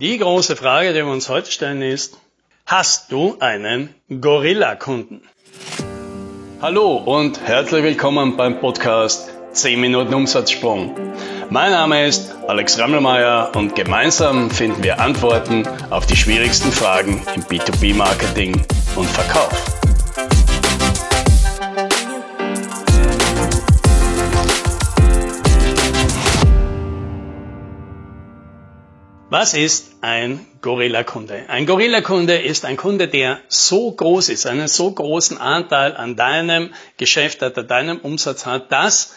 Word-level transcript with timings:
Die 0.00 0.16
große 0.16 0.56
Frage, 0.56 0.94
die 0.94 1.04
wir 1.04 1.12
uns 1.12 1.28
heute 1.28 1.50
stellen, 1.52 1.82
ist, 1.82 2.16
hast 2.64 3.12
du 3.12 3.36
einen 3.38 3.94
Gorilla-Kunden? 4.08 5.20
Hallo 6.62 6.96
und 6.96 7.38
herzlich 7.46 7.82
willkommen 7.82 8.34
beim 8.38 8.60
Podcast 8.60 9.28
10 9.52 9.78
Minuten 9.78 10.14
Umsatzsprung. 10.14 10.94
Mein 11.50 11.72
Name 11.72 12.06
ist 12.06 12.34
Alex 12.48 12.78
Rammelmeier 12.78 13.52
und 13.54 13.76
gemeinsam 13.76 14.50
finden 14.50 14.82
wir 14.82 15.00
Antworten 15.00 15.68
auf 15.90 16.06
die 16.06 16.16
schwierigsten 16.16 16.72
Fragen 16.72 17.22
im 17.34 17.42
B2B-Marketing 17.42 18.54
und 18.96 19.06
Verkauf. 19.06 19.79
Was 29.40 29.54
ist 29.54 29.92
ein 30.02 30.46
Gorilla-Kunde? 30.60 31.44
Ein 31.48 31.64
Gorilla-Kunde 31.64 32.36
ist 32.36 32.66
ein 32.66 32.76
Kunde, 32.76 33.08
der 33.08 33.40
so 33.48 33.90
groß 33.90 34.28
ist, 34.28 34.44
einen 34.44 34.68
so 34.68 34.90
großen 34.90 35.38
Anteil 35.38 35.96
an 35.96 36.14
deinem 36.14 36.74
Geschäft 36.98 37.40
hat, 37.40 37.56
an 37.56 37.66
deinem 37.66 38.00
Umsatz 38.00 38.44
hat, 38.44 38.70
dass, 38.70 39.14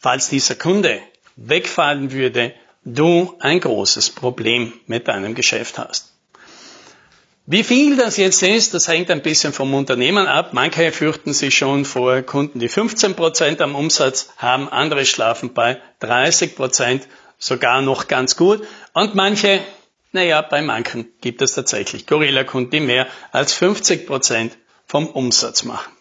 falls 0.00 0.28
dieser 0.28 0.56
Kunde 0.56 0.98
wegfallen 1.36 2.10
würde, 2.10 2.54
du 2.84 3.36
ein 3.38 3.60
großes 3.60 4.10
Problem 4.10 4.72
mit 4.88 5.06
deinem 5.06 5.36
Geschäft 5.36 5.78
hast. 5.78 6.12
Wie 7.46 7.62
viel 7.62 7.96
das 7.96 8.16
jetzt 8.16 8.42
ist, 8.42 8.74
das 8.74 8.88
hängt 8.88 9.12
ein 9.12 9.22
bisschen 9.22 9.52
vom 9.52 9.74
Unternehmen 9.74 10.26
ab. 10.26 10.54
Manche 10.54 10.90
fürchten 10.90 11.32
sich 11.32 11.56
schon 11.56 11.84
vor 11.84 12.22
Kunden, 12.22 12.58
die 12.58 12.68
15 12.68 13.14
Prozent 13.14 13.60
am 13.60 13.76
Umsatz 13.76 14.32
haben, 14.38 14.68
andere 14.68 15.06
schlafen 15.06 15.54
bei 15.54 15.80
30 16.00 16.56
Prozent 16.56 17.06
sogar 17.42 17.82
noch 17.82 18.06
ganz 18.06 18.36
gut. 18.36 18.66
Und 18.92 19.14
manche, 19.16 19.60
naja, 20.12 20.42
bei 20.42 20.62
manchen 20.62 21.12
gibt 21.20 21.42
es 21.42 21.54
tatsächlich 21.54 22.06
Gorilla-Kunden, 22.06 22.70
die 22.70 22.80
mehr 22.80 23.08
als 23.32 23.52
50 23.52 24.06
Prozent 24.06 24.56
vom 24.86 25.08
Umsatz 25.08 25.64
machen. 25.64 25.92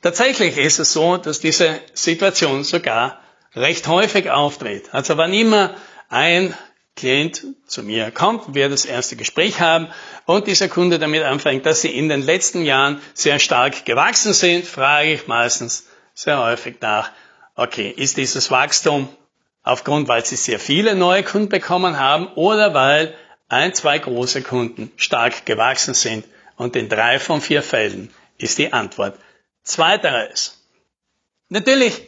Tatsächlich 0.00 0.56
ist 0.56 0.78
es 0.78 0.92
so, 0.92 1.18
dass 1.18 1.40
diese 1.40 1.80
Situation 1.92 2.64
sogar 2.64 3.20
recht 3.54 3.88
häufig 3.88 4.30
auftritt. 4.30 4.94
Also 4.94 5.16
wann 5.16 5.34
immer 5.34 5.74
ein 6.08 6.54
Klient 6.96 7.44
zu 7.66 7.82
mir 7.82 8.10
kommt, 8.10 8.54
wir 8.54 8.68
das 8.68 8.84
erste 8.84 9.16
Gespräch 9.16 9.60
haben 9.60 9.88
und 10.24 10.46
dieser 10.46 10.68
Kunde 10.68 10.98
damit 10.98 11.22
anfängt, 11.22 11.66
dass 11.66 11.82
sie 11.82 11.90
in 11.90 12.08
den 12.08 12.22
letzten 12.22 12.62
Jahren 12.62 13.02
sehr 13.12 13.38
stark 13.38 13.84
gewachsen 13.84 14.32
sind, 14.32 14.66
frage 14.66 15.12
ich 15.12 15.26
meistens 15.26 15.86
sehr 16.14 16.42
häufig 16.42 16.76
nach, 16.80 17.10
okay, 17.54 17.92
ist 17.94 18.16
dieses 18.16 18.50
Wachstum 18.50 19.08
aufgrund, 19.68 20.08
weil 20.08 20.24
sie 20.24 20.36
sehr 20.36 20.58
viele 20.58 20.94
neue 20.94 21.22
Kunden 21.22 21.48
bekommen 21.48 21.98
haben 21.98 22.28
oder 22.34 22.74
weil 22.74 23.14
ein, 23.48 23.74
zwei 23.74 23.98
große 23.98 24.42
Kunden 24.42 24.90
stark 24.96 25.46
gewachsen 25.46 25.94
sind. 25.94 26.24
Und 26.56 26.74
in 26.74 26.88
drei 26.88 27.18
von 27.18 27.40
vier 27.40 27.62
Fällen 27.62 28.12
ist 28.36 28.58
die 28.58 28.72
Antwort 28.72 29.18
zweiteres. 29.62 30.58
Natürlich 31.48 32.02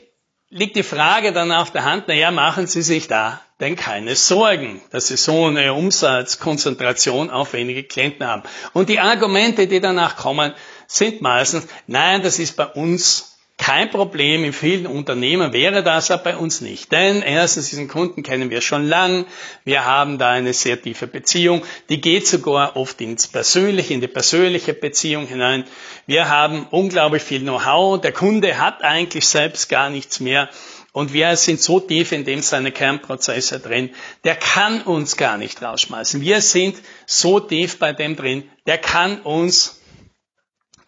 liegt 0.49 0.77
die 0.77 0.83
Frage 0.83 1.33
dann 1.33 1.53
auf 1.53 1.71
der 1.71 1.85
Hand, 1.85 2.09
naja, 2.09 2.31
machen 2.31 2.67
Sie 2.67 2.83
sich 2.83 3.07
da 3.07 3.41
denn 3.61 3.77
keine 3.77 4.17
Sorgen, 4.17 4.81
dass 4.91 5.09
Sie 5.09 5.17
so 5.17 5.47
eine 5.47 5.75
Umsatzkonzentration 5.75 7.31
auf 7.31 7.53
wenige 7.53 7.85
Klienten 7.85 8.27
haben. 8.27 8.43
Und 8.73 8.89
die 8.89 9.01
Argumente, 9.01 9.67
die 9.67 9.81
danach 9.81 10.17
kommen, 10.17 10.55
sind 10.87 11.21
meistens, 11.21 11.69
nein, 11.87 12.23
das 12.23 12.39
ist 12.39 12.57
bei 12.57 12.67
uns 12.67 13.30
kein 13.61 13.91
Problem. 13.91 14.43
In 14.43 14.55
vielen 14.55 14.87
Unternehmen 14.87 15.53
wäre 15.53 15.83
das 15.83 16.11
aber 16.11 16.25
bei 16.25 16.37
uns 16.37 16.63
nicht. 16.63 16.91
Denn 16.91 17.21
erstens, 17.21 17.69
diesen 17.69 17.89
Kunden 17.89 18.23
kennen 18.23 18.51
wir 18.51 18.63
schon 18.63 18.89
lang. 18.89 19.27
Wir 19.65 19.85
haben 19.85 20.19
da 20.19 20.31
eine 20.31 20.55
sehr 20.55 20.81
tiefe 20.81 21.07
Beziehung. 21.07 21.63
Die 21.91 22.01
geht 22.01 22.27
sogar 22.27 22.77
oft 22.77 23.01
ins 23.03 23.29
Persönliche, 23.29 23.93
in 23.93 24.01
die 24.01 24.09
persönliche 24.09 24.73
Beziehung 24.73 25.27
hinein. 25.27 25.65
Wir 26.07 26.29
haben 26.31 26.67
unglaublich 26.71 27.23
viel 27.23 27.41
Know-how. 27.41 28.01
Der 28.01 28.13
Kunde 28.13 28.59
hat 28.59 28.83
eigentlich 28.83 29.27
selbst 29.27 29.69
gar 29.69 29.91
nichts 29.91 30.21
mehr. 30.21 30.49
Und 30.93 31.13
wir 31.13 31.37
sind 31.37 31.61
so 31.61 31.81
tief 31.81 32.13
in 32.13 32.25
dem 32.25 32.41
seine 32.41 32.73
Kernprozesse 32.73 33.61
drin, 33.61 33.91
der 34.25 34.35
kann 34.35 34.83
uns 34.83 35.17
gar 35.17 35.39
nicht 35.39 35.63
rausschmeißen. 35.63 36.21
Wir 36.21 36.41
sind 36.41 36.77
so 37.07 37.39
tief 37.39 37.79
bei 37.79 37.93
dem 37.93 38.17
drin, 38.17 38.51
der 38.67 38.79
kann 38.79 39.21
uns 39.21 39.81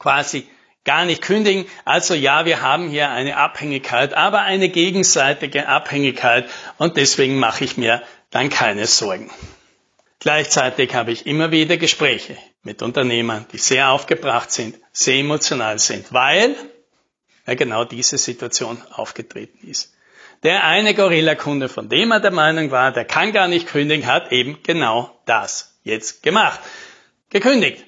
quasi 0.00 0.48
gar 0.84 1.04
nicht 1.04 1.22
kündigen. 1.22 1.66
Also 1.84 2.14
ja, 2.14 2.44
wir 2.44 2.60
haben 2.62 2.88
hier 2.88 3.10
eine 3.10 3.36
Abhängigkeit, 3.36 4.14
aber 4.14 4.42
eine 4.42 4.68
gegenseitige 4.68 5.68
Abhängigkeit 5.68 6.48
und 6.78 6.96
deswegen 6.96 7.38
mache 7.38 7.64
ich 7.64 7.76
mir 7.76 8.02
dann 8.30 8.50
keine 8.50 8.86
Sorgen. 8.86 9.30
Gleichzeitig 10.18 10.94
habe 10.94 11.12
ich 11.12 11.26
immer 11.26 11.50
wieder 11.50 11.76
Gespräche 11.76 12.36
mit 12.62 12.82
Unternehmern, 12.82 13.46
die 13.52 13.58
sehr 13.58 13.90
aufgebracht 13.90 14.52
sind, 14.52 14.76
sehr 14.92 15.16
emotional 15.16 15.78
sind, 15.78 16.12
weil 16.12 16.54
ja 17.46 17.54
genau 17.54 17.84
diese 17.84 18.18
Situation 18.18 18.80
aufgetreten 18.92 19.66
ist. 19.66 19.92
Der 20.42 20.64
eine 20.64 20.94
Gorilla-Kunde, 20.94 21.68
von 21.68 21.88
dem 21.88 22.10
er 22.10 22.20
der 22.20 22.32
Meinung 22.32 22.70
war, 22.70 22.92
der 22.92 23.04
kann 23.04 23.32
gar 23.32 23.48
nicht 23.48 23.68
kündigen, 23.68 24.06
hat 24.06 24.32
eben 24.32 24.58
genau 24.62 25.16
das 25.24 25.78
jetzt 25.84 26.22
gemacht. 26.22 26.60
Gekündigt. 27.30 27.84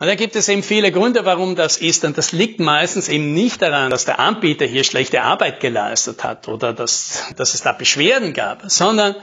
Und 0.00 0.06
da 0.06 0.14
gibt 0.14 0.36
es 0.36 0.48
eben 0.48 0.62
viele 0.62 0.92
Gründe, 0.92 1.24
warum 1.24 1.56
das 1.56 1.76
ist. 1.76 2.04
Und 2.04 2.16
das 2.16 2.30
liegt 2.30 2.60
meistens 2.60 3.08
eben 3.08 3.34
nicht 3.34 3.60
daran, 3.60 3.90
dass 3.90 4.04
der 4.04 4.20
Anbieter 4.20 4.64
hier 4.64 4.84
schlechte 4.84 5.22
Arbeit 5.22 5.58
geleistet 5.60 6.22
hat 6.22 6.46
oder 6.46 6.72
dass, 6.72 7.24
dass 7.36 7.54
es 7.54 7.62
da 7.62 7.72
Beschwerden 7.72 8.32
gab, 8.32 8.62
sondern 8.70 9.16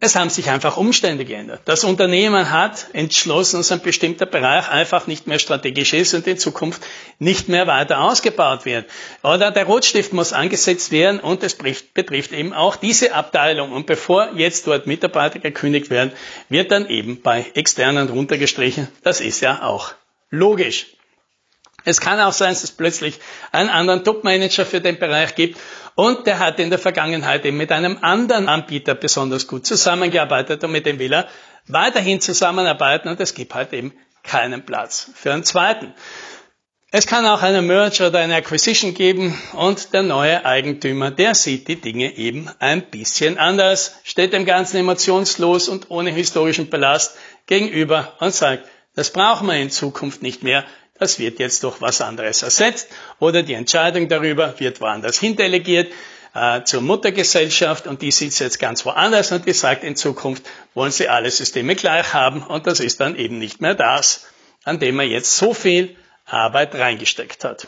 es 0.00 0.16
haben 0.16 0.28
sich 0.28 0.50
einfach 0.50 0.76
Umstände 0.76 1.24
geändert. 1.24 1.62
Das 1.66 1.84
Unternehmen 1.84 2.50
hat 2.50 2.88
entschlossen, 2.94 3.58
dass 3.58 3.70
ein 3.70 3.80
bestimmter 3.80 4.26
Bereich 4.26 4.68
einfach 4.68 5.06
nicht 5.06 5.26
mehr 5.26 5.38
strategisch 5.38 5.92
ist 5.92 6.14
und 6.14 6.26
in 6.26 6.36
Zukunft 6.36 6.82
nicht 7.18 7.48
mehr 7.48 7.66
weiter 7.66 8.00
ausgebaut 8.00 8.64
wird. 8.64 8.86
Oder 9.22 9.50
der 9.50 9.64
Rotstift 9.66 10.12
muss 10.12 10.32
angesetzt 10.32 10.90
werden 10.90 11.20
und 11.20 11.42
es 11.42 11.54
betrifft 11.54 12.32
eben 12.32 12.52
auch 12.52 12.76
diese 12.76 13.14
Abteilung. 13.14 13.72
Und 13.72 13.86
bevor 13.86 14.32
jetzt 14.34 14.66
dort 14.66 14.86
Mitarbeiter 14.86 15.38
gekündigt 15.38 15.90
werden, 15.90 16.12
wird 16.48 16.70
dann 16.70 16.88
eben 16.88 17.22
bei 17.22 17.46
externen 17.54 18.08
runtergestrichen. 18.08 18.88
Das 19.04 19.20
ist 19.20 19.40
ja 19.40 19.62
auch 19.62 19.94
Logisch. 20.34 20.86
Es 21.84 22.00
kann 22.00 22.18
auch 22.20 22.32
sein, 22.32 22.50
dass 22.50 22.64
es 22.64 22.72
plötzlich 22.72 23.20
einen 23.52 23.68
anderen 23.68 24.04
Top-Manager 24.04 24.64
für 24.64 24.80
den 24.80 24.98
Bereich 24.98 25.34
gibt 25.34 25.58
und 25.94 26.26
der 26.26 26.38
hat 26.38 26.58
in 26.58 26.70
der 26.70 26.78
Vergangenheit 26.78 27.44
eben 27.44 27.56
mit 27.56 27.70
einem 27.70 27.98
anderen 28.00 28.48
Anbieter 28.48 28.94
besonders 28.94 29.46
gut 29.46 29.66
zusammengearbeitet 29.66 30.64
und 30.64 30.72
mit 30.72 30.86
dem 30.86 30.98
will 30.98 31.12
er 31.12 31.28
weiterhin 31.66 32.20
zusammenarbeiten 32.20 33.08
und 33.08 33.20
es 33.20 33.34
gibt 33.34 33.54
halt 33.54 33.72
eben 33.72 33.92
keinen 34.22 34.64
Platz 34.64 35.10
für 35.14 35.32
einen 35.32 35.44
zweiten. 35.44 35.94
Es 36.90 37.06
kann 37.06 37.26
auch 37.26 37.42
eine 37.42 37.60
Merge 37.60 38.06
oder 38.06 38.20
eine 38.20 38.36
Acquisition 38.36 38.94
geben 38.94 39.36
und 39.52 39.92
der 39.92 40.04
neue 40.04 40.46
Eigentümer, 40.46 41.10
der 41.10 41.34
sieht 41.34 41.68
die 41.68 41.80
Dinge 41.80 42.16
eben 42.16 42.48
ein 42.60 42.88
bisschen 42.88 43.36
anders, 43.36 43.96
steht 44.04 44.32
dem 44.32 44.46
Ganzen 44.46 44.76
emotionslos 44.78 45.68
und 45.68 45.90
ohne 45.90 46.10
historischen 46.10 46.70
Ballast 46.70 47.16
gegenüber 47.46 48.14
und 48.20 48.32
sagt, 48.32 48.68
das 48.94 49.10
brauchen 49.10 49.48
wir 49.48 49.56
in 49.56 49.70
Zukunft 49.70 50.22
nicht 50.22 50.42
mehr. 50.42 50.64
Das 50.98 51.18
wird 51.18 51.40
jetzt 51.40 51.64
durch 51.64 51.80
was 51.80 52.00
anderes 52.00 52.42
ersetzt 52.42 52.88
oder 53.18 53.42
die 53.42 53.54
Entscheidung 53.54 54.08
darüber 54.08 54.58
wird 54.60 54.80
woanders 54.80 55.18
hindelegiert 55.18 55.92
äh, 56.34 56.62
zur 56.62 56.82
Muttergesellschaft 56.82 57.86
und 57.86 58.02
die 58.02 58.12
sitzt 58.12 58.38
jetzt 58.40 58.60
ganz 58.60 58.84
woanders 58.84 59.32
und 59.32 59.46
die 59.46 59.52
sagt, 59.52 59.82
in 59.82 59.96
Zukunft 59.96 60.44
wollen 60.74 60.92
sie 60.92 61.08
alle 61.08 61.30
Systeme 61.30 61.74
gleich 61.74 62.14
haben 62.14 62.42
und 62.44 62.66
das 62.66 62.78
ist 62.78 63.00
dann 63.00 63.16
eben 63.16 63.38
nicht 63.38 63.60
mehr 63.60 63.74
das, 63.74 64.26
an 64.62 64.78
dem 64.78 64.94
man 64.94 65.08
jetzt 65.08 65.36
so 65.36 65.52
viel 65.52 65.96
Arbeit 66.26 66.74
reingesteckt 66.74 67.44
hat. 67.44 67.66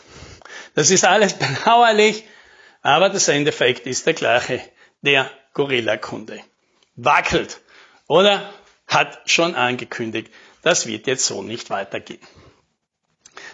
Das 0.73 0.89
ist 0.89 1.05
alles 1.05 1.33
bedauerlich, 1.37 2.23
aber 2.81 3.09
das 3.09 3.27
Endeffekt 3.27 3.87
ist 3.87 4.05
der 4.05 4.13
gleiche. 4.13 4.61
Der 5.01 5.29
Gorilla-Kunde 5.53 6.39
wackelt 6.95 7.61
oder 8.07 8.51
hat 8.87 9.19
schon 9.25 9.53
angekündigt, 9.53 10.31
das 10.67 10.85
wird 10.85 11.07
jetzt 11.07 11.25
so 11.25 11.41
nicht 11.41 11.69
weitergehen. 11.69 12.19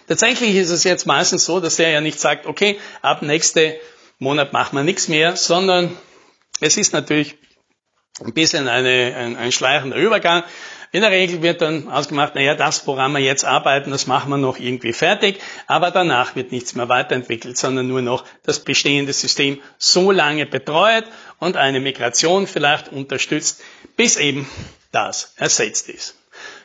Tatsächlich 0.08 0.56
ist 0.56 0.70
es 0.70 0.82
jetzt 0.82 1.06
meistens 1.06 1.44
so, 1.44 1.60
dass 1.60 1.78
er 1.78 1.90
ja 1.90 2.00
nicht 2.00 2.18
sagt, 2.18 2.46
okay, 2.46 2.78
ab 3.02 3.22
nächste 3.22 3.78
Monat 4.18 4.52
machen 4.52 4.76
wir 4.76 4.82
nichts 4.82 5.06
mehr, 5.06 5.36
sondern 5.36 5.96
es 6.60 6.76
ist 6.76 6.92
natürlich 6.92 7.36
ein 8.20 8.34
bisschen 8.34 8.66
eine, 8.68 9.14
ein, 9.16 9.36
ein 9.36 9.52
schleichender 9.52 9.96
Übergang. 9.96 10.42
In 10.90 11.02
der 11.02 11.10
Regel 11.10 11.42
wird 11.42 11.60
dann 11.62 11.88
ausgemacht, 11.88 12.34
naja, 12.34 12.54
das, 12.54 12.84
woran 12.86 13.12
wir 13.12 13.20
jetzt 13.20 13.44
arbeiten, 13.44 13.92
das 13.92 14.06
machen 14.06 14.30
wir 14.30 14.36
noch 14.36 14.58
irgendwie 14.58 14.92
fertig, 14.92 15.40
aber 15.68 15.92
danach 15.92 16.34
wird 16.34 16.50
nichts 16.52 16.74
mehr 16.74 16.88
weiterentwickelt, 16.88 17.56
sondern 17.56 17.86
nur 17.86 18.02
noch 18.02 18.24
das 18.42 18.60
bestehende 18.60 19.12
System 19.12 19.60
so 19.78 20.10
lange 20.10 20.46
betreut 20.46 21.04
und 21.38 21.56
eine 21.56 21.78
Migration 21.80 22.46
vielleicht 22.48 22.88
unterstützt, 22.88 23.62
bis 23.96 24.16
eben 24.16 24.48
das 24.92 25.32
ersetzt 25.36 25.88
ist. 25.88 26.16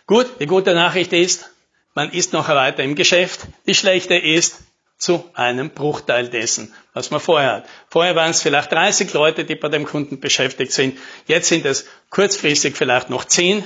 Gut, 0.09 0.39
die 0.39 0.47
gute 0.47 0.73
Nachricht 0.73 1.13
ist, 1.13 1.51
man 1.94 2.09
ist 2.09 2.33
noch 2.33 2.50
weiter 2.50 2.81
im 2.81 2.95
Geschäft. 2.95 3.41
Die 3.67 3.75
schlechte 3.75 4.15
ist, 4.15 4.57
zu 4.97 5.29
einem 5.35 5.69
Bruchteil 5.69 6.29
dessen, 6.29 6.73
was 6.95 7.11
man 7.11 7.19
vorher 7.19 7.57
hat. 7.57 7.69
Vorher 7.91 8.15
waren 8.15 8.31
es 8.31 8.41
vielleicht 8.41 8.71
30 8.71 9.13
Leute, 9.13 9.45
die 9.45 9.53
bei 9.53 9.69
dem 9.69 9.85
Kunden 9.85 10.19
beschäftigt 10.19 10.71
sind. 10.71 10.97
Jetzt 11.27 11.50
sind 11.50 11.63
es 11.63 11.85
kurzfristig 12.09 12.75
vielleicht 12.75 13.11
noch 13.11 13.23
10 13.23 13.63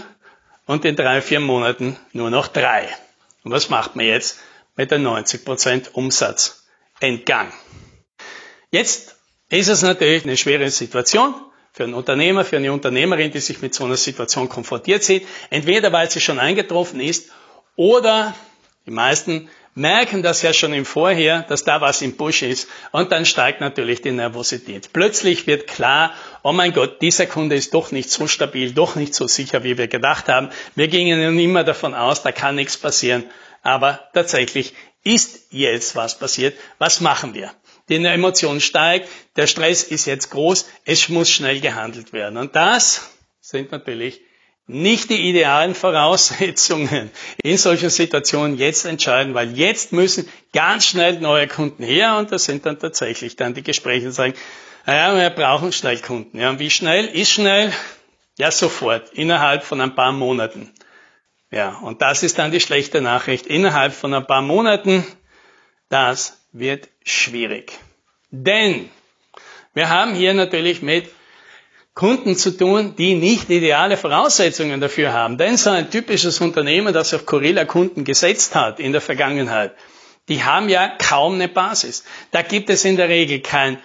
und 0.65 0.83
in 0.83 0.97
drei, 0.97 1.21
vier 1.21 1.39
Monaten 1.39 1.97
nur 2.11 2.29
noch 2.29 2.49
drei. 2.49 2.89
Und 3.45 3.53
was 3.53 3.69
macht 3.69 3.95
man 3.95 4.05
jetzt 4.05 4.37
mit 4.75 4.91
der 4.91 4.99
90% 4.99 5.93
Umsatzentgang? 5.93 7.53
Jetzt 8.69 9.15
ist 9.47 9.69
es 9.69 9.81
natürlich 9.81 10.25
eine 10.25 10.35
schwere 10.35 10.69
Situation 10.69 11.35
für 11.73 11.83
einen 11.83 11.95
Unternehmer, 11.95 12.45
für 12.45 12.57
eine 12.57 12.71
Unternehmerin, 12.71 13.31
die 13.31 13.39
sich 13.39 13.61
mit 13.61 13.73
so 13.73 13.83
einer 13.83 13.97
Situation 13.97 14.47
konfrontiert 14.47 15.03
sieht. 15.03 15.27
Entweder 15.49 15.91
weil 15.91 16.09
sie 16.09 16.21
schon 16.21 16.39
eingetroffen 16.39 16.99
ist 16.99 17.31
oder 17.75 18.35
die 18.85 18.91
meisten 18.91 19.49
merken 19.75 20.21
das 20.21 20.43
ja 20.43 20.53
schon 20.53 20.71
im 20.71 20.85
Vorher, 20.85 21.41
dass 21.41 21.63
da 21.63 21.81
was 21.81 22.03
im 22.03 22.15
Busch 22.15 22.43
ist 22.43 22.69
und 22.91 23.11
dann 23.11 23.25
steigt 23.25 23.59
natürlich 23.59 24.03
die 24.03 24.11
Nervosität. 24.11 24.93
Plötzlich 24.93 25.47
wird 25.47 25.65
klar, 25.65 26.13
oh 26.43 26.51
mein 26.51 26.73
Gott, 26.73 27.01
dieser 27.01 27.25
Kunde 27.25 27.55
ist 27.55 27.73
doch 27.73 27.91
nicht 27.91 28.11
so 28.11 28.27
stabil, 28.27 28.71
doch 28.71 28.95
nicht 28.95 29.15
so 29.15 29.25
sicher, 29.25 29.63
wie 29.63 29.79
wir 29.79 29.87
gedacht 29.87 30.29
haben. 30.29 30.49
Wir 30.75 30.89
gingen 30.89 31.19
ja 31.19 31.29
immer 31.29 31.63
davon 31.63 31.95
aus, 31.95 32.21
da 32.21 32.31
kann 32.31 32.53
nichts 32.53 32.77
passieren. 32.77 33.23
Aber 33.63 33.99
tatsächlich 34.13 34.75
ist 35.03 35.47
jetzt 35.49 35.95
was 35.95 36.19
passiert. 36.19 36.55
Was 36.77 37.01
machen 37.01 37.33
wir? 37.33 37.51
Die 37.89 37.95
Emotion 37.95 38.61
steigt, 38.61 39.09
der 39.35 39.47
Stress 39.47 39.83
ist 39.83 40.05
jetzt 40.05 40.29
groß, 40.29 40.67
es 40.85 41.09
muss 41.09 41.29
schnell 41.29 41.59
gehandelt 41.59 42.13
werden. 42.13 42.37
Und 42.37 42.55
das 42.55 43.09
sind 43.41 43.71
natürlich 43.71 44.21
nicht 44.65 45.09
die 45.09 45.29
idealen 45.29 45.75
Voraussetzungen 45.75 47.11
in 47.43 47.57
solchen 47.57 47.89
Situationen 47.89 48.57
jetzt 48.57 48.85
entscheiden, 48.85 49.33
weil 49.33 49.57
jetzt 49.57 49.91
müssen 49.91 50.29
ganz 50.53 50.85
schnell 50.85 51.19
neue 51.19 51.47
Kunden 51.47 51.83
her 51.83 52.17
und 52.17 52.31
das 52.31 52.45
sind 52.45 52.65
dann 52.65 52.79
tatsächlich 52.79 53.35
dann 53.35 53.53
die 53.53 53.63
Gespräche, 53.63 54.05
die 54.07 54.11
sagen, 54.13 54.33
naja, 54.85 55.15
wir 55.17 55.29
brauchen 55.29 55.71
schnell 55.71 55.99
Kunden. 55.99 56.39
Ja, 56.39 56.49
und 56.49 56.59
wie 56.59 56.69
schnell 56.69 57.05
ist 57.05 57.31
schnell? 57.31 57.73
Ja, 58.37 58.51
sofort, 58.51 59.11
innerhalb 59.13 59.63
von 59.63 59.79
ein 59.81 59.95
paar 59.95 60.11
Monaten. 60.11 60.71
Ja, 61.51 61.77
und 61.79 62.01
das 62.01 62.23
ist 62.23 62.39
dann 62.39 62.51
die 62.51 62.59
schlechte 62.59 62.99
Nachricht. 62.99 63.45
Innerhalb 63.45 63.93
von 63.93 64.13
ein 64.13 64.25
paar 64.25 64.41
Monaten, 64.41 65.05
das 65.89 66.42
wird 66.53 66.87
schwierig. 67.03 67.77
Denn 68.31 68.89
wir 69.73 69.89
haben 69.89 70.13
hier 70.13 70.33
natürlich 70.33 70.81
mit 70.81 71.09
Kunden 71.95 72.35
zu 72.35 72.57
tun, 72.57 72.95
die 72.95 73.15
nicht 73.15 73.49
ideale 73.49 73.97
Voraussetzungen 73.97 74.81
dafür 74.81 75.13
haben. 75.13 75.37
Denn 75.37 75.57
so 75.57 75.69
ein 75.69 75.91
typisches 75.91 76.41
Unternehmen, 76.41 76.93
das 76.93 77.13
auf 77.13 77.25
Gorilla-Kunden 77.25 78.03
gesetzt 78.03 78.55
hat 78.55 78.79
in 78.79 78.91
der 78.91 79.01
Vergangenheit, 79.01 79.75
die 80.29 80.43
haben 80.43 80.69
ja 80.69 80.87
kaum 80.87 81.35
eine 81.35 81.49
Basis. 81.49 82.03
Da 82.31 82.41
gibt 82.41 82.69
es 82.69 82.85
in 82.85 82.95
der 82.95 83.09
Regel 83.09 83.41
kein 83.41 83.79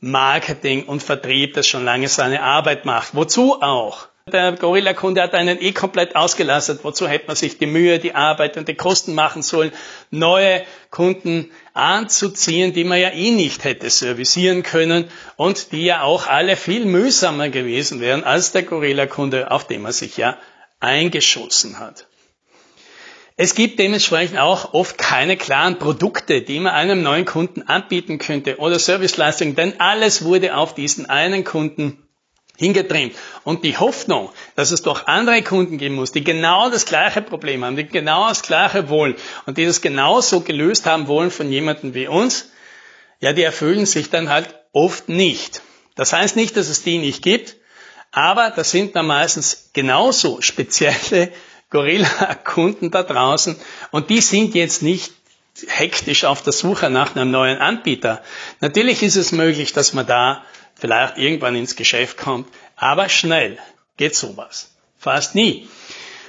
Marketing 0.00 0.84
und 0.84 1.02
Vertrieb, 1.02 1.54
das 1.54 1.66
schon 1.66 1.84
lange 1.84 2.08
seine 2.08 2.42
Arbeit 2.42 2.84
macht. 2.84 3.14
Wozu 3.14 3.60
auch? 3.60 4.08
Der 4.30 4.52
Gorilla-Kunde 4.52 5.20
hat 5.20 5.34
einen 5.34 5.60
eh 5.60 5.72
komplett 5.72 6.14
ausgelastet. 6.14 6.84
Wozu 6.84 7.08
hätte 7.08 7.26
man 7.26 7.34
sich 7.34 7.58
die 7.58 7.66
Mühe, 7.66 7.98
die 7.98 8.14
Arbeit 8.14 8.56
und 8.56 8.68
die 8.68 8.76
Kosten 8.76 9.14
machen 9.14 9.42
sollen, 9.42 9.72
neue 10.10 10.62
Kunden 10.90 11.50
anzuziehen, 11.74 12.72
die 12.72 12.84
man 12.84 13.00
ja 13.00 13.10
eh 13.10 13.32
nicht 13.32 13.64
hätte 13.64 13.90
servicieren 13.90 14.62
können 14.62 15.10
und 15.36 15.72
die 15.72 15.84
ja 15.84 16.02
auch 16.02 16.28
alle 16.28 16.56
viel 16.56 16.84
mühsamer 16.84 17.48
gewesen 17.48 18.00
wären 18.00 18.22
als 18.22 18.52
der 18.52 18.62
Gorilla-Kunde, 18.62 19.50
auf 19.50 19.66
den 19.66 19.82
man 19.82 19.92
sich 19.92 20.16
ja 20.16 20.38
eingeschossen 20.78 21.80
hat. 21.80 22.06
Es 23.36 23.56
gibt 23.56 23.80
dementsprechend 23.80 24.38
auch 24.38 24.72
oft 24.72 24.98
keine 24.98 25.36
klaren 25.36 25.80
Produkte, 25.80 26.42
die 26.42 26.60
man 26.60 26.74
einem 26.74 27.02
neuen 27.02 27.24
Kunden 27.24 27.62
anbieten 27.62 28.18
könnte 28.18 28.58
oder 28.58 28.78
Serviceleistungen, 28.78 29.56
denn 29.56 29.80
alles 29.80 30.24
wurde 30.24 30.56
auf 30.56 30.74
diesen 30.74 31.10
einen 31.10 31.42
Kunden 31.42 32.06
hingetrimmt. 32.56 33.14
Und 33.44 33.64
die 33.64 33.76
Hoffnung, 33.76 34.30
dass 34.54 34.70
es 34.70 34.82
doch 34.82 35.06
andere 35.06 35.42
Kunden 35.42 35.78
geben 35.78 35.94
muss, 35.96 36.12
die 36.12 36.24
genau 36.24 36.70
das 36.70 36.86
gleiche 36.86 37.22
Problem 37.22 37.64
haben, 37.64 37.76
die 37.76 37.86
genau 37.86 38.28
das 38.28 38.42
gleiche 38.42 38.88
wollen 38.88 39.16
und 39.46 39.58
die 39.58 39.66
das 39.66 39.80
genauso 39.80 40.40
gelöst 40.40 40.86
haben 40.86 41.08
wollen 41.08 41.30
von 41.30 41.50
jemandem 41.50 41.94
wie 41.94 42.08
uns, 42.08 42.50
ja, 43.20 43.32
die 43.32 43.42
erfüllen 43.42 43.86
sich 43.86 44.10
dann 44.10 44.28
halt 44.28 44.54
oft 44.72 45.08
nicht. 45.08 45.62
Das 45.94 46.12
heißt 46.12 46.36
nicht, 46.36 46.56
dass 46.56 46.68
es 46.68 46.82
die 46.82 46.98
nicht 46.98 47.22
gibt, 47.22 47.56
aber 48.10 48.50
das 48.50 48.70
sind 48.70 48.94
dann 48.96 49.06
meistens 49.06 49.70
genauso 49.72 50.40
spezielle 50.40 51.32
Gorilla-Kunden 51.70 52.90
da 52.90 53.02
draußen 53.02 53.56
und 53.90 54.10
die 54.10 54.20
sind 54.20 54.54
jetzt 54.54 54.82
nicht 54.82 55.12
hektisch 55.66 56.24
auf 56.24 56.42
der 56.42 56.52
Suche 56.52 56.90
nach 56.90 57.14
einem 57.14 57.30
neuen 57.30 57.58
Anbieter. 57.58 58.22
Natürlich 58.60 59.02
ist 59.02 59.16
es 59.16 59.32
möglich, 59.32 59.72
dass 59.72 59.92
man 59.92 60.06
da 60.06 60.44
vielleicht 60.82 61.16
irgendwann 61.16 61.54
ins 61.54 61.76
Geschäft 61.76 62.18
kommt, 62.18 62.48
aber 62.74 63.08
schnell 63.08 63.56
geht 63.96 64.16
sowas. 64.16 64.74
Fast 64.98 65.36
nie. 65.36 65.68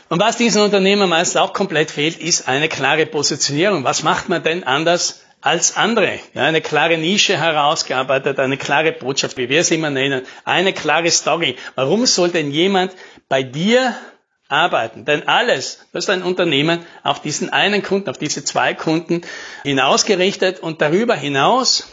Und 0.10 0.20
was 0.20 0.38
diesen 0.38 0.62
Unternehmern 0.62 1.10
meist 1.10 1.36
auch 1.40 1.54
komplett 1.54 1.90
fehlt, 1.90 2.20
ist 2.20 2.48
eine 2.48 2.70
klare 2.70 3.08
Positionierung. 3.08 3.84
Was 3.84 4.04
macht 4.04 4.30
man 4.30 4.44
denn 4.44 4.64
anders 4.64 5.24
als 5.42 5.76
andere? 5.76 6.20
Ja, 6.36 6.44
eine 6.44 6.62
klare 6.62 7.00
Nische 7.00 7.36
herausgearbeitet, 7.36 8.38
eine 8.40 8.58
klare 8.58 8.92
Botschaft, 8.92 9.38
wie 9.38 9.50
wir 9.50 9.62
es 9.62 9.72
immer 9.72 9.90
nennen, 9.90 10.22
eine 10.46 10.72
klare 10.72 11.10
Story. 11.10 11.56
Warum 11.74 12.06
soll 12.06 12.30
denn 12.30 12.52
jemand 12.52 12.92
bei 13.28 13.42
dir 13.42 13.98
arbeiten? 14.50 15.04
Denn 15.04 15.28
alles, 15.28 15.80
das 15.94 16.04
ist 16.04 16.10
ein 16.12 16.22
Unternehmen 16.22 16.86
auf 17.02 17.24
diesen 17.24 17.50
einen 17.50 17.82
Kunden, 17.82 18.08
auf 18.08 18.20
diese 18.20 18.44
zwei 18.44 18.76
Kunden 18.76 19.24
hinausgerichtet 19.64 20.60
und 20.60 20.80
darüber 20.80 21.16
hinaus 21.16 21.88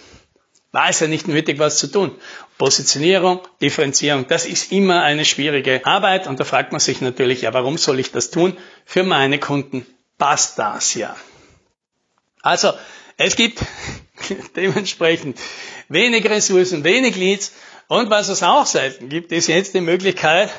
war 0.73 0.89
es 0.89 1.01
ja 1.01 1.09
nicht 1.09 1.27
nötig, 1.29 1.59
was 1.59 1.79
zu 1.79 1.89
tun. 1.89 2.15
Positionierung, 2.59 3.41
Differenzierung, 3.61 4.27
das 4.29 4.47
ist 4.47 4.73
immer 4.73 5.03
eine 5.03 5.25
schwierige 5.25 5.85
Arbeit 5.85 6.27
und 6.27 6.39
da 6.39 6.45
fragt 6.45 6.73
man 6.73 6.81
sich 6.81 7.01
natürlich, 7.01 7.43
ja, 7.43 7.55
warum 7.55 7.79
soll 7.79 7.99
ich 7.99 8.13
das 8.13 8.31
tun? 8.31 8.57
Für 8.85 9.03
meine 9.03 9.39
Kunden 9.39 9.87
passt 10.19 10.59
das 10.59 10.95
ja. 10.95 11.17
Also, 12.43 12.73
es 13.17 13.37
gibt 13.37 13.61
dementsprechend 14.57 15.39
wenig 15.89 16.29
Ressourcen, 16.29 16.85
wenig 16.85 17.17
Leads 17.17 17.53
und 17.89 18.09
was 18.11 18.29
es 18.29 18.43
auch 18.43 18.67
selten 18.67 19.09
gibt, 19.09 19.33
ist 19.33 19.49
jetzt 19.49 19.75
die 19.75 19.81
Möglichkeit, 19.81 20.51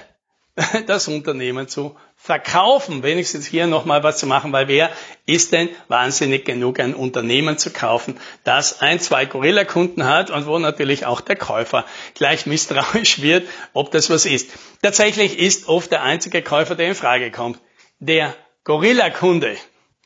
das 0.88 1.08
Unternehmen 1.08 1.68
zu 1.68 1.96
verkaufen, 2.16 3.04
wenigstens 3.04 3.48
hier 3.48 3.68
nochmal 3.68 4.04
was 4.04 4.18
zu 4.18 4.28
machen, 4.28 4.52
weil 4.52 4.68
wer 4.68 4.92
ist 5.26 5.54
denn 5.54 5.70
wahnsinnig 5.88 6.46
genug, 6.46 6.80
ein 6.80 6.94
Unternehmen 6.94 7.58
zu 7.58 7.72
kaufen, 7.72 8.20
das 8.44 8.82
ein, 8.82 9.00
zwei 9.00 9.26
Gorilla-Kunden 9.26 10.06
hat 10.06 10.30
und 10.30 10.46
wo 10.46 10.60
natürlich 10.60 11.06
auch 11.06 11.22
der 11.22 11.36
Käufer 11.36 11.86
gleich 12.14 12.46
misstrauisch 12.46 13.22
wird, 13.22 13.48
ob 13.74 13.92
das 13.92 14.10
was 14.10 14.26
ist. 14.26 14.52
Tatsächlich 14.82 15.40
ist 15.40 15.68
oft 15.68 15.92
der 15.92 16.04
einzige 16.04 16.42
Käufer, 16.42 16.76
der 16.76 16.90
in 16.90 16.96
Frage 16.96 17.32
kommt, 17.32 17.60
der 18.00 18.36
Gorilla-Kunde. 18.66 19.58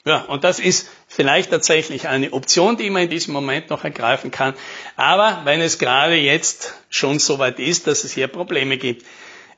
Ja, 0.08 0.22
und 0.22 0.44
das 0.44 0.60
ist 0.60 0.88
vielleicht 1.08 1.50
tatsächlich 1.50 2.08
eine 2.08 2.32
Option, 2.32 2.78
die 2.78 2.92
man 2.92 3.04
in 3.04 3.10
diesem 3.10 3.34
Moment 3.34 3.72
noch 3.72 3.84
ergreifen 3.84 4.30
kann. 4.30 4.54
Aber 4.96 5.42
wenn 5.46 5.62
es 5.62 5.80
gerade 5.80 6.14
jetzt 6.14 6.76
schon 6.90 7.18
so 7.18 7.40
weit 7.40 7.58
ist, 7.58 7.88
dass 7.88 8.04
es 8.04 8.14
hier 8.14 8.28
Probleme 8.28 8.78
gibt, 8.78 9.04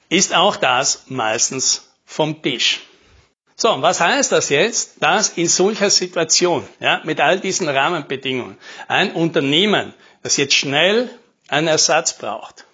ist 0.10 0.34
auch 0.34 0.56
das 0.56 1.04
meistens 1.08 1.90
vom 2.06 2.42
Tisch. 2.42 2.82
So, 3.56 3.82
was 3.82 4.00
heißt 4.00 4.32
das 4.32 4.50
jetzt? 4.50 5.02
Dass 5.02 5.30
in 5.30 5.48
solcher 5.48 5.90
Situation, 5.90 6.68
ja, 6.80 7.02
mit 7.04 7.20
all 7.20 7.40
diesen 7.40 7.68
Rahmenbedingungen, 7.68 8.58
ein 8.88 9.14
Unternehmen, 9.14 9.94
das 10.22 10.38
jetzt 10.38 10.54
schnell 10.54 11.10
einen 11.48 11.68
Ersatz 11.68 12.18
braucht, 12.18 12.66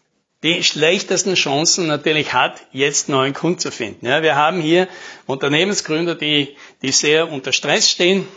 die 0.44 0.62
schlechtesten 0.62 1.36
Chancen 1.36 1.88
natürlich 1.88 2.34
hat, 2.34 2.62
jetzt 2.74 3.08
neuen 3.08 3.34
Kunden 3.34 3.60
zu 3.60 3.72
finden. 3.72 4.06
Ja, 4.06 4.22
wir 4.22 4.36
haben 4.36 4.60
hier 4.60 4.90
Unternehmensgründer, 5.26 6.16
die, 6.16 6.58
die 6.82 6.92
sehr 6.92 7.32
unter 7.32 7.54
Stress 7.54 7.90
stehen, 7.90 8.28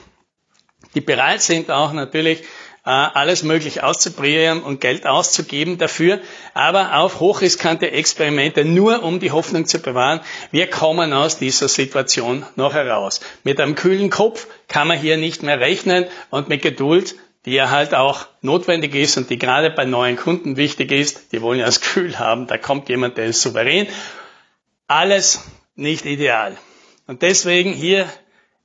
die 0.94 1.00
bereit 1.00 1.42
sind 1.42 1.70
auch 1.70 1.92
natürlich 1.92 2.44
alles 2.86 3.42
möglich 3.42 3.82
auszuprobieren 3.82 4.62
und 4.62 4.80
Geld 4.80 5.06
auszugeben 5.06 5.76
dafür, 5.76 6.20
aber 6.54 6.96
auf 6.98 7.18
hochriskante 7.18 7.90
Experimente, 7.90 8.64
nur 8.64 9.02
um 9.02 9.18
die 9.18 9.32
Hoffnung 9.32 9.66
zu 9.66 9.80
bewahren, 9.80 10.20
wir 10.52 10.68
kommen 10.68 11.12
aus 11.12 11.38
dieser 11.38 11.68
Situation 11.68 12.46
noch 12.54 12.74
heraus. 12.74 13.20
Mit 13.42 13.60
einem 13.60 13.74
kühlen 13.74 14.10
Kopf 14.10 14.46
kann 14.68 14.86
man 14.86 14.98
hier 14.98 15.16
nicht 15.16 15.42
mehr 15.42 15.58
rechnen 15.58 16.06
und 16.30 16.48
mit 16.48 16.62
Geduld, 16.62 17.16
die 17.44 17.54
ja 17.54 17.70
halt 17.70 17.94
auch 17.94 18.26
notwendig 18.40 18.94
ist 18.94 19.16
und 19.16 19.30
die 19.30 19.38
gerade 19.38 19.70
bei 19.70 19.84
neuen 19.84 20.16
Kunden 20.16 20.56
wichtig 20.56 20.92
ist, 20.92 21.32
die 21.32 21.42
wollen 21.42 21.58
ja 21.58 21.66
das 21.66 21.80
Kühl 21.80 22.18
haben, 22.18 22.46
da 22.46 22.56
kommt 22.56 22.88
jemand, 22.88 23.16
der 23.18 23.26
ist 23.26 23.42
souverän. 23.42 23.88
Alles 24.86 25.44
nicht 25.74 26.06
ideal. 26.06 26.56
Und 27.08 27.22
deswegen 27.22 27.72
hier 27.72 28.08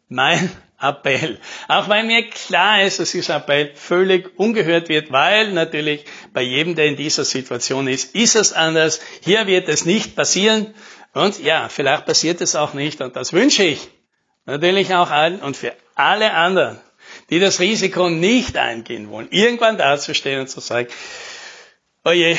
mein 0.09 0.51
Appell. 0.81 1.39
Auch 1.67 1.87
weil 1.89 2.03
mir 2.03 2.29
klar 2.29 2.83
ist, 2.83 2.99
dass 2.99 3.11
dieser 3.11 3.37
Appell 3.37 3.71
völlig 3.75 4.37
ungehört 4.37 4.89
wird, 4.89 5.11
weil 5.11 5.51
natürlich 5.51 6.05
bei 6.33 6.41
jedem, 6.41 6.75
der 6.75 6.87
in 6.87 6.95
dieser 6.95 7.25
Situation 7.25 7.87
ist, 7.87 8.15
ist 8.15 8.35
es 8.35 8.53
anders. 8.53 8.99
Hier 9.21 9.47
wird 9.47 9.69
es 9.69 9.85
nicht 9.85 10.15
passieren. 10.15 10.73
Und 11.13 11.39
ja, 11.39 11.69
vielleicht 11.69 12.05
passiert 12.05 12.41
es 12.41 12.55
auch 12.55 12.73
nicht. 12.73 13.01
Und 13.01 13.15
das 13.15 13.33
wünsche 13.33 13.63
ich 13.63 13.89
natürlich 14.45 14.93
auch 14.93 15.11
allen 15.11 15.39
und 15.41 15.57
für 15.57 15.73
alle 15.95 16.33
anderen, 16.33 16.79
die 17.29 17.39
das 17.39 17.59
Risiko 17.59 18.09
nicht 18.09 18.57
eingehen 18.57 19.09
wollen, 19.09 19.27
irgendwann 19.31 19.77
dazustehen 19.77 20.41
und 20.41 20.47
zu 20.47 20.59
sagen, 20.59 20.87
oje, 22.03 22.37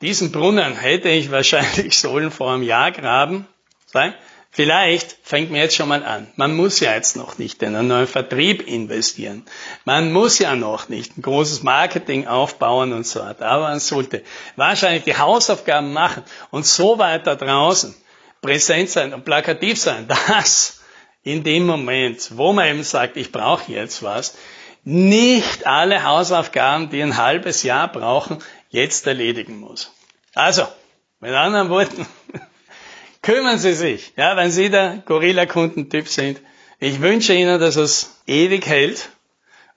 diesen 0.00 0.32
Brunnen 0.32 0.76
hätte 0.76 1.08
ich 1.08 1.30
wahrscheinlich 1.30 1.98
sollen 1.98 2.30
vor 2.30 2.52
einem 2.52 2.62
Jahr 2.62 2.92
graben. 2.92 3.46
Vielleicht 4.52 5.16
fängt 5.22 5.50
man 5.50 5.60
jetzt 5.60 5.76
schon 5.76 5.88
mal 5.88 6.04
an. 6.04 6.26
Man 6.34 6.56
muss 6.56 6.80
ja 6.80 6.94
jetzt 6.94 7.16
noch 7.16 7.38
nicht 7.38 7.62
in 7.62 7.76
einen 7.76 7.86
neuen 7.86 8.08
Vertrieb 8.08 8.66
investieren. 8.66 9.44
Man 9.84 10.12
muss 10.12 10.40
ja 10.40 10.56
noch 10.56 10.88
nicht 10.88 11.16
ein 11.16 11.22
großes 11.22 11.62
Marketing 11.62 12.26
aufbauen 12.26 12.92
und 12.92 13.06
so 13.06 13.20
weiter. 13.20 13.46
Aber 13.46 13.68
man 13.68 13.78
sollte 13.78 14.24
wahrscheinlich 14.56 15.04
die 15.04 15.16
Hausaufgaben 15.16 15.92
machen 15.92 16.24
und 16.50 16.66
so 16.66 16.98
weiter 16.98 17.36
draußen 17.36 17.94
präsent 18.42 18.90
sein 18.90 19.14
und 19.14 19.24
plakativ 19.24 19.78
sein, 19.78 20.08
dass 20.28 20.80
in 21.22 21.44
dem 21.44 21.66
Moment, 21.66 22.36
wo 22.36 22.52
man 22.52 22.66
eben 22.66 22.82
sagt, 22.82 23.16
ich 23.16 23.32
brauche 23.32 23.70
jetzt 23.70 24.02
was, 24.02 24.36
nicht 24.82 25.66
alle 25.66 26.04
Hausaufgaben, 26.04 26.88
die 26.88 27.02
ein 27.02 27.18
halbes 27.18 27.62
Jahr 27.62 27.88
brauchen, 27.92 28.38
jetzt 28.70 29.06
erledigen 29.06 29.58
muss. 29.58 29.92
Also, 30.34 30.66
mit 31.20 31.34
anderen 31.34 31.68
Worten, 31.68 32.06
Kümmern 33.30 33.58
Sie 33.58 33.74
sich, 33.74 34.12
ja, 34.16 34.36
wenn 34.36 34.50
Sie 34.50 34.70
der 34.70 35.04
Gorilla-Kundentyp 35.06 36.08
sind. 36.08 36.40
Ich 36.80 37.00
wünsche 37.00 37.32
Ihnen, 37.32 37.60
dass 37.60 37.76
es 37.76 38.20
ewig 38.26 38.66
hält. 38.66 39.10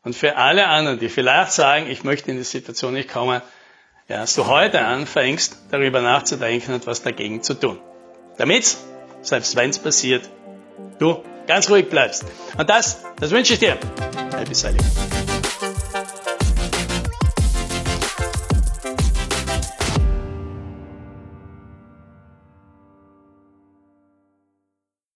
Und 0.03 0.15
für 0.15 0.37
alle 0.37 0.69
anderen, 0.69 0.97
die 0.97 1.07
vielleicht 1.07 1.51
sagen, 1.51 1.85
ich 1.87 2.03
möchte 2.03 2.31
in 2.31 2.37
die 2.37 2.43
Situation 2.43 2.95
nicht 2.95 3.11
kommen, 3.11 3.43
ja, 4.07 4.21
dass 4.21 4.33
du 4.33 4.47
heute 4.47 4.83
anfängst, 4.83 5.55
darüber 5.69 6.01
nachzudenken 6.01 6.73
und 6.73 6.87
was 6.87 7.03
dagegen 7.03 7.43
zu 7.43 7.53
tun. 7.53 7.79
Damit, 8.39 8.75
selbst 9.21 9.55
wenn 9.55 9.69
es 9.69 9.77
passiert, 9.77 10.27
du 10.97 11.23
ganz 11.45 11.69
ruhig 11.69 11.89
bleibst. 11.89 12.25
Und 12.57 12.67
das, 12.71 13.03
das 13.19 13.29
wünsche 13.29 13.53
ich 13.53 13.59
dir. 13.59 13.77
Happy 14.35 14.55
Sailing. 14.55 14.81